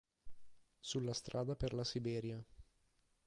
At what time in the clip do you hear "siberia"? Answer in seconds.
1.83-2.43